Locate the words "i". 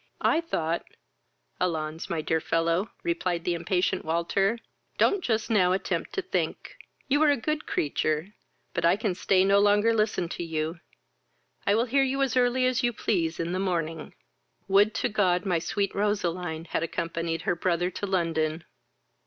0.23-0.41, 8.83-8.95, 11.67-11.75